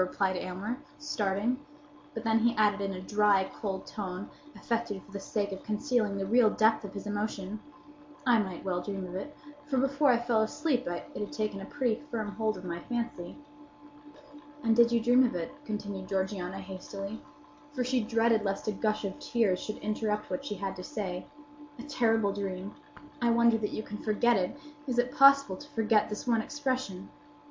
replied 0.01 0.35
Aylmer, 0.35 0.79
starting; 0.97 1.63
but 2.15 2.23
then 2.23 2.39
he 2.39 2.55
added, 2.55 2.81
in 2.81 2.91
a 2.93 2.99
dry, 2.99 3.43
cold 3.53 3.85
tone, 3.85 4.31
affected 4.55 4.99
for 5.03 5.11
the 5.11 5.19
sake 5.19 5.51
of 5.51 5.61
concealing 5.61 6.17
the 6.17 6.25
real 6.25 6.49
depth 6.49 6.83
of 6.83 6.95
his 6.95 7.05
emotion, 7.05 7.59
"I 8.25 8.39
might 8.39 8.65
well 8.65 8.81
dream 8.81 9.05
of 9.05 9.13
it; 9.13 9.37
for 9.67 9.77
before 9.77 10.09
I 10.09 10.17
fell 10.17 10.41
asleep 10.41 10.87
it 10.87 11.15
had 11.15 11.31
taken 11.31 11.61
a 11.61 11.65
pretty 11.65 12.01
firm 12.09 12.31
hold 12.31 12.57
of 12.57 12.65
my 12.65 12.79
fancy." 12.79 13.37
"And 14.63 14.75
you 14.79 14.85
did 14.85 15.03
dream 15.03 15.23
of 15.23 15.35
it?" 15.35 15.53
continued 15.65 16.07
Georgiana, 16.07 16.57
hastily; 16.57 17.21
for 17.71 17.83
she 17.83 18.01
dreaded 18.01 18.43
lest 18.43 18.67
a 18.67 18.71
gush 18.71 19.05
of 19.05 19.19
tears 19.19 19.59
should 19.59 19.77
interrupt 19.83 20.31
what 20.31 20.43
she 20.43 20.55
had 20.55 20.75
to 20.77 20.83
say. 20.83 21.27
"A 21.77 21.83
terrible 21.83 22.33
dream! 22.33 22.73
I 23.21 23.29
wonder 23.29 23.59
that 23.59 23.69
you 23.69 23.83
can 23.83 23.99
forget 24.01 24.35
it. 24.35 24.57
Is 24.87 24.97
it 24.97 25.15
possible 25.15 25.57
to 25.57 25.69
forget 25.69 26.09
this 26.09 26.25
one 26.25 26.41
expression? 26.41 27.11